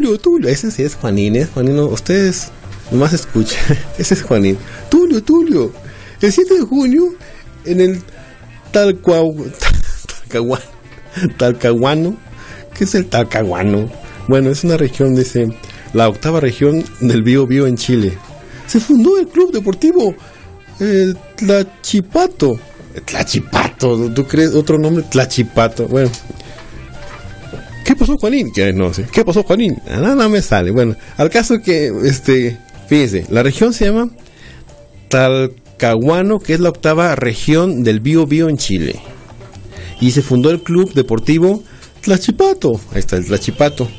[0.03, 2.49] Tulio, Tulio, ese sí es Juanín, es Juanino, ustedes
[2.91, 3.63] nomás escuchan,
[3.97, 4.57] ese es Juanín.
[4.89, 5.71] Tulio, Tulio,
[6.19, 7.15] el 7 de junio
[7.63, 8.01] en el
[8.73, 9.45] Talcahuano,
[11.37, 12.17] Talcahuano,
[12.73, 13.89] ¿qué es el Talcahuano?
[14.27, 15.47] Bueno, es una región, dice,
[15.93, 18.17] la octava región del Bío Bío en Chile.
[18.67, 20.13] se fundó el Club Deportivo
[20.81, 22.59] eh, Tlachipato.
[23.05, 25.05] Tlachipato, ¿tú crees otro nombre?
[25.09, 25.87] Tlachipato.
[25.87, 26.11] Bueno.
[27.83, 28.51] ¿Qué pasó, Juanín?
[28.51, 29.05] Que no sé.
[29.11, 29.81] ¿Qué pasó, Juanín?
[29.89, 30.71] Ah, Nada me sale.
[30.71, 32.57] Bueno, al caso que, este,
[32.87, 34.09] fíjense, la región se llama
[35.09, 38.99] Talcahuano, que es la octava región del Bío Bío en Chile.
[39.99, 41.63] Y se fundó el Club Deportivo
[42.01, 42.79] Tlachipato.
[42.91, 43.89] Ahí está el Tlachipato.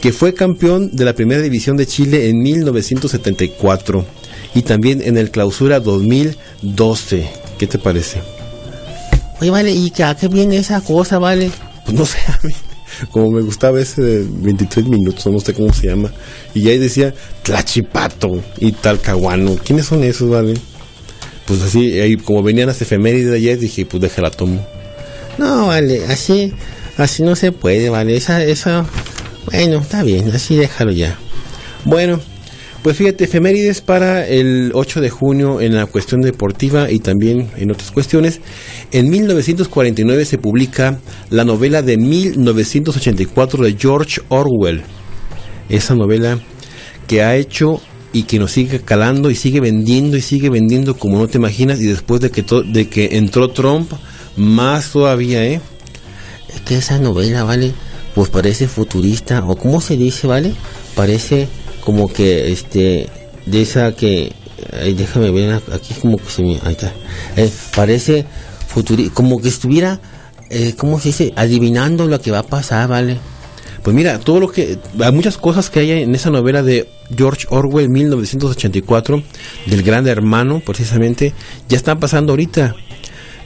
[0.00, 4.04] Que fue campeón de la primera división de Chile en 1974.
[4.54, 7.28] Y también en el clausura 2012.
[7.58, 8.20] ¿Qué te parece?
[9.40, 11.50] Oye, vale, ¿y que a qué viene esa cosa, vale?
[11.84, 12.52] Pues no sé, a mí.
[13.10, 16.10] Como me gustaba ese de 23 minutos, no sé cómo se llama.
[16.54, 19.56] Y ahí decía Tlachipato y Talcahuano.
[19.56, 20.54] ¿Quiénes son esos, vale?
[21.46, 24.64] Pues así, ahí como venían las efemérides de ayer, dije, pues déjala tomo.
[25.38, 26.52] No, vale, así,
[26.96, 28.16] así no se puede, vale.
[28.16, 28.86] Esa, esa,
[29.50, 31.18] bueno, está bien, así déjalo ya.
[31.84, 32.20] Bueno,
[32.82, 37.70] pues fíjate, efemérides para el 8 de junio en la cuestión deportiva y también en
[37.70, 38.40] otras cuestiones.
[38.90, 40.98] En 1949 se publica
[41.30, 44.82] la novela de 1984 de George Orwell.
[45.68, 46.40] Esa novela
[47.06, 47.80] que ha hecho
[48.12, 51.80] y que nos sigue calando y sigue vendiendo y sigue vendiendo como no te imaginas
[51.80, 53.92] y después de que, de que entró Trump,
[54.36, 55.60] más todavía, ¿eh?
[56.52, 57.72] Es que esa novela, vale,
[58.14, 60.52] pues parece futurista, o cómo se dice, vale,
[60.94, 61.48] parece
[61.84, 63.08] como que, este,
[63.46, 64.32] de esa que,
[64.72, 66.92] ay, déjame ver, aquí como que se me, ahí está,
[67.36, 68.24] Eh, parece
[68.68, 70.00] futuri, como que estuviera,
[70.50, 71.32] eh, ¿cómo se dice?
[71.36, 73.18] Adivinando lo que va a pasar, vale.
[73.82, 74.78] Pues mira, todo lo que.
[75.00, 79.22] Hay muchas cosas que hay en esa novela de George Orwell 1984,
[79.66, 81.34] del Gran Hermano, precisamente,
[81.68, 82.76] ya están pasando ahorita.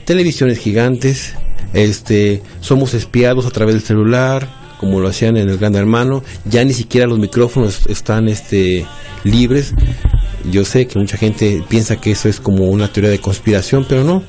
[0.05, 1.33] Televisiones gigantes,
[1.73, 4.47] este, somos espiados a través del celular,
[4.79, 8.85] como lo hacían en el Gran Hermano, ya ni siquiera los micrófonos están este,
[9.23, 9.73] libres.
[10.51, 14.03] Yo sé que mucha gente piensa que eso es como una teoría de conspiración, pero
[14.03, 14.23] no.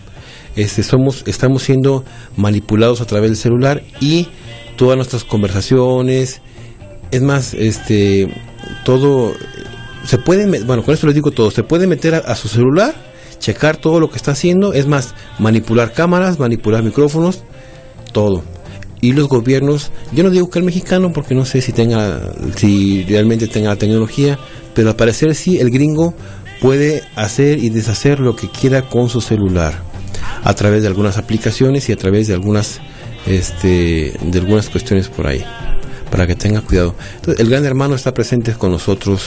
[0.56, 2.04] Este, somos, estamos siendo
[2.36, 4.28] manipulados a través del celular y
[4.76, 6.40] todas nuestras conversaciones,
[7.10, 8.28] es más, este,
[8.84, 9.32] todo,
[10.04, 12.94] se puede, bueno, con esto les digo todo, se puede meter a, a su celular,
[13.38, 17.44] checar todo lo que está haciendo, es más, manipular cámaras, manipular micrófonos,
[18.12, 18.42] todo.
[19.00, 22.20] Y los gobiernos, yo no digo que el mexicano porque no sé si tenga,
[22.56, 24.38] si realmente tenga la tecnología,
[24.74, 26.14] pero al parecer sí, el gringo
[26.60, 29.82] puede hacer y deshacer lo que quiera con su celular
[30.42, 32.80] a través de algunas aplicaciones y a través de algunas
[33.26, 35.44] este de algunas cuestiones por ahí
[36.10, 36.94] para que tenga cuidado.
[37.16, 39.22] Entonces, el gran hermano está presente con nosotros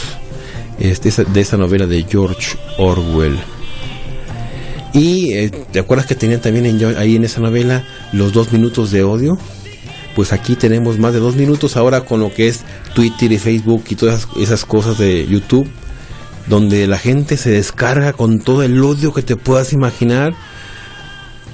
[0.79, 3.37] este, de esa novela de George Orwell.
[4.93, 8.91] Y eh, te acuerdas que tenían también en, ahí en esa novela los dos minutos
[8.91, 9.37] de odio
[10.15, 12.61] pues aquí tenemos más de dos minutos ahora con lo que es
[12.93, 15.69] Twitter y Facebook y todas esas- cosas de YouTube
[16.47, 20.33] donde la gente se descarga con todo el odio que te puedas imaginar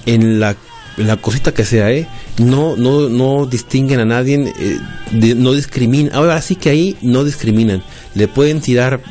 [0.05, 0.55] en la,
[0.95, 2.07] la cosita que sea, ¿eh?
[2.39, 4.79] No, no, no distinguen a nadie, eh,
[5.11, 6.15] de- no discriminan.
[6.15, 7.83] Ahora sí que ahí no discriminan.
[8.15, 9.01] Le pueden tirar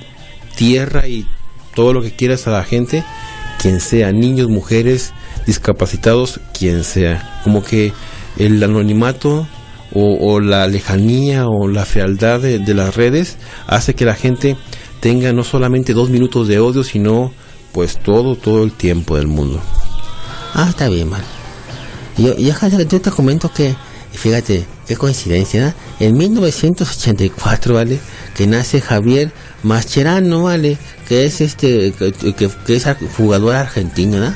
[0.56, 1.26] tierra y
[1.74, 3.04] todo lo que quieras a la gente,
[3.60, 5.12] quien sea, niños, mujeres,
[5.46, 7.40] discapacitados, quien sea.
[7.44, 7.92] Como que
[8.36, 9.46] el anonimato
[9.92, 14.56] o, o la lejanía o la fealdad de, las redes hace que la gente
[15.00, 17.32] tenga no solamente dos minutos de odio, sino
[17.72, 19.60] pues todo, todo el tiempo del mundo.
[20.54, 21.24] Ah, está bien, vale.
[22.16, 22.54] Yo, yo,
[22.88, 23.74] yo te comento que,
[24.12, 25.74] fíjate, qué coincidencia, ¿no?
[26.00, 27.98] En 1984, ¿vale?
[28.34, 29.32] Que nace Javier
[29.62, 30.78] Mascherano, ¿vale?
[31.08, 34.34] Que es este, que, que- es jugador argentino, ¿no?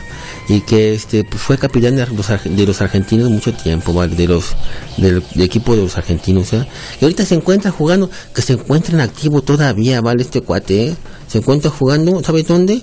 [0.51, 4.17] Y que este pues, fue capitán de los, argentinos mucho tiempo, ¿vale?
[4.17, 4.57] De los,
[4.97, 6.67] del, equipo de los argentinos, ¿eh?
[7.01, 10.23] Y ahorita se encuentra jugando, que se encuentra en activo todavía, ¿vale?
[10.23, 10.97] Este cuate, ¿eh?
[11.29, 12.83] Se encuentra jugando, ¿sabes dónde?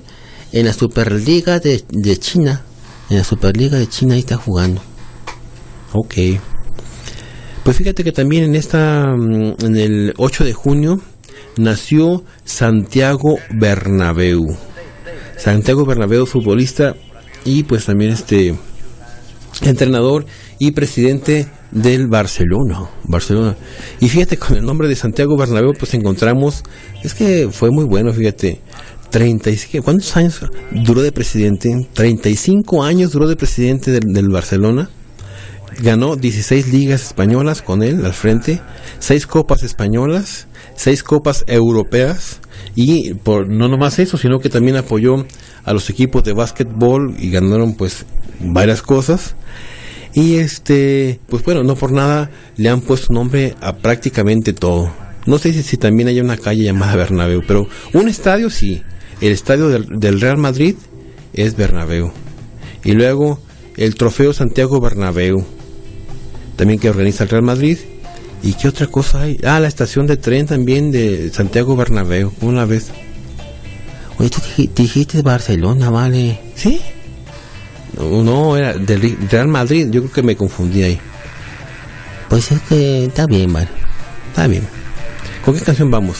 [0.54, 2.64] En la Superliga de, de China.
[3.10, 4.82] En la Superliga de China ahí está jugando.
[5.92, 6.14] Ok.
[7.66, 11.02] Pues fíjate que también en esta, mm, en el 8 de junio,
[11.58, 14.56] nació Santiago Bernabéu.
[15.36, 16.96] Santiago Bernabéu, futbolista
[17.48, 18.54] y pues también este
[19.62, 20.26] entrenador
[20.60, 23.56] y presidente del Barcelona, Barcelona.
[24.02, 26.64] Y fíjate con el nombre de Santiago Bernabéu pues encontramos,
[27.04, 28.62] es que fue muy bueno, fíjate.
[29.10, 30.42] 35, ¿cuántos años
[30.72, 31.88] duró de presidente?
[31.94, 34.90] 35 años duró de presidente del, del Barcelona
[35.80, 38.62] ganó 16 ligas españolas con él al frente,
[39.00, 40.48] 6 copas españolas,
[40.78, 42.40] 6 copas europeas
[42.76, 45.26] y por no nomás eso, sino que también apoyó
[45.66, 48.06] a los equipos de básquetbol y ganaron pues
[48.40, 49.36] varias cosas.
[50.14, 54.94] Y este, pues bueno, no por nada le han puesto nombre a prácticamente todo.
[55.26, 58.82] No sé si, si también hay una calle llamada Bernabéu, pero un estadio sí.
[59.20, 60.76] el estadio del, del Real Madrid
[61.34, 62.12] es Bernabéu.
[62.84, 63.40] Y luego
[63.76, 65.44] el trofeo Santiago Bernabéu,
[66.56, 67.78] también que organiza el Real Madrid.
[68.44, 69.40] ¿Y qué otra cosa hay?
[69.44, 72.88] Ah, la estación de tren también de Santiago Bernabéu, una vez.
[74.20, 76.40] Oye, tú dij- dijiste Barcelona, vale.
[76.56, 76.82] ¿Sí?
[77.98, 81.00] No, no, era del Real Madrid, yo creo que me confundí ahí.
[82.30, 83.68] Pues es que está bien, vale.
[84.30, 84.68] Está bien.
[85.44, 86.18] ¿Con qué canción vamos?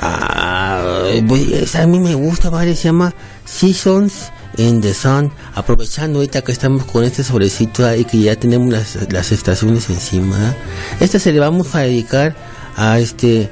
[0.00, 3.12] Ah, pues a mí me gusta, vale, se llama
[3.44, 5.32] Seasons in the Sun.
[5.54, 10.54] Aprovechando ahorita que estamos con este sobrecito ahí que ya tenemos las, las estaciones encima.
[11.00, 12.36] Esta se le vamos a dedicar
[12.76, 13.50] a este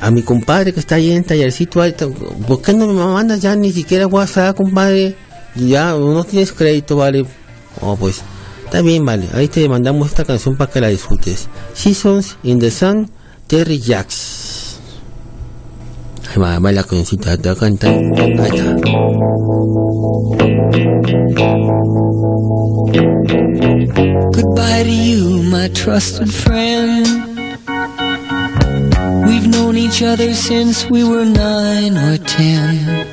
[0.00, 1.94] a mi compadre que está ahí en tallercito ahí.
[2.46, 5.16] ¿Por qué no me mandas ya ni siquiera WhatsApp, compadre?
[5.56, 7.26] Ya no tienes crédito, vale.
[7.80, 8.20] Oh, pues
[8.64, 9.28] está bien, vale.
[9.34, 11.48] Ahí te mandamos esta canción para que la disfrutes.
[11.74, 13.10] Seasons in the Sun,
[13.48, 14.37] Terry Jacks.
[17.78, 17.88] Te.
[17.88, 18.64] Ahí está.
[24.32, 27.06] Goodbye to you, my trusted friend.
[29.26, 33.06] We've known each other since we were nine or ten.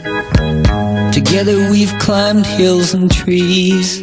[1.11, 4.01] Together we've climbed hills and trees.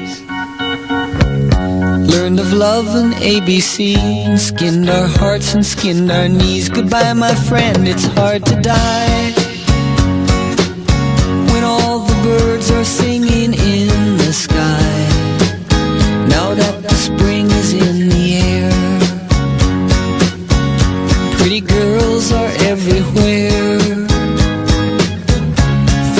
[2.06, 6.68] Learned of love and ABC, skinned our hearts and skinned our knees.
[6.68, 9.32] Goodbye, my friend, it's hard to die.
[11.52, 14.82] When all the birds are singing in the sky.
[16.28, 17.91] Now that the spring is in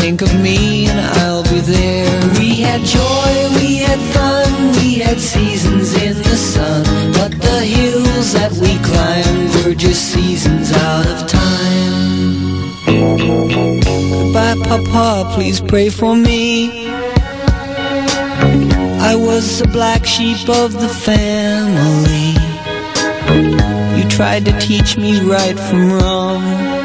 [0.03, 2.11] Think of me and I'll be there.
[2.37, 6.83] We had joy, we had fun, we had seasons in the sun.
[7.13, 12.43] But the hills that we climbed were just seasons out of time.
[14.11, 16.89] Goodbye, Papa, please pray for me.
[18.99, 22.35] I was the black sheep of the family.
[23.97, 26.82] You tried to teach me right from wrong.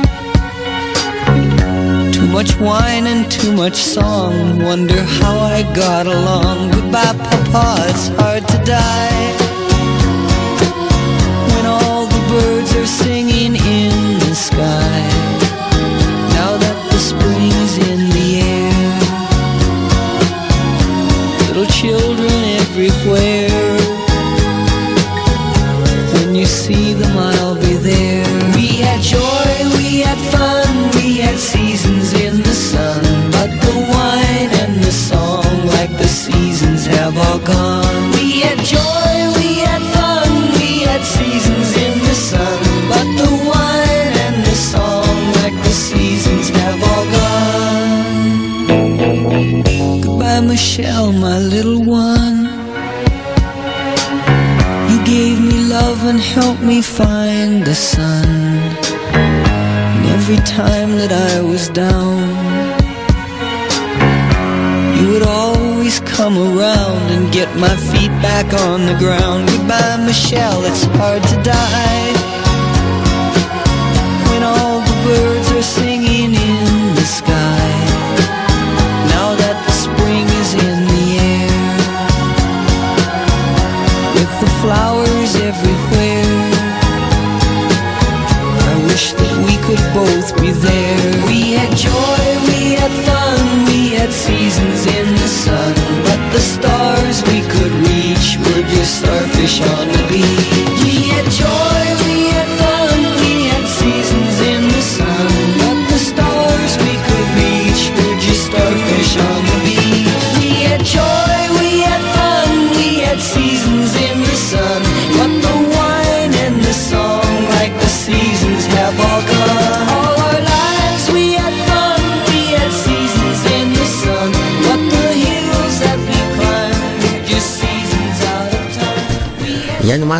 [2.37, 4.61] Too much wine and too much song.
[4.61, 6.69] Wonder how I got along.
[6.69, 9.33] Goodbye, Papa, it's hard to die.
[11.49, 15.16] When all the birds are singing in the sky.
[56.07, 58.27] And helped me find the sun.
[59.93, 62.23] And every time that I was down,
[64.97, 69.49] you would always come around and get my feet back on the ground.
[69.49, 72.26] Goodbye, Michelle, it's hard to die.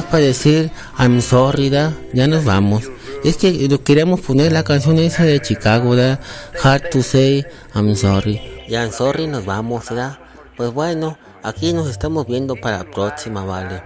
[0.08, 1.93] Para decir I'm sorry, ¿da?
[2.14, 2.84] ya nos vamos.
[3.24, 6.20] Es que lo queríamos poner la canción esa de Chicago, ¿da?
[6.64, 7.45] Hard to say
[7.76, 8.41] I'm sorry.
[8.68, 10.20] Ya I'm sorry, nos vamos, ¿da?
[10.55, 13.82] Pues bueno, aquí nos estamos viendo para la próxima, ¿vale?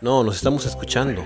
[0.00, 1.24] No, nos estamos escuchando.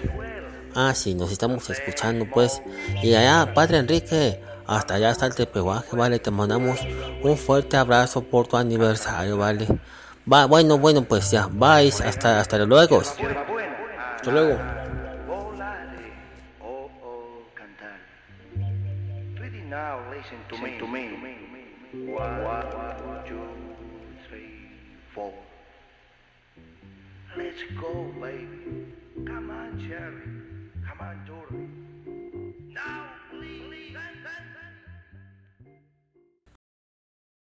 [0.75, 2.63] Ah, sí, nos estamos escuchando, pues.
[3.03, 6.19] Y allá, Padre Enrique, hasta allá está el tepehuaje, ¿vale?
[6.19, 6.79] Te mandamos
[7.23, 9.67] un fuerte abrazo por tu aniversario, ¿vale?
[10.33, 13.03] Va, bueno, bueno, pues ya, bye, hasta, hasta luego.
[14.21, 14.80] Hasta luego.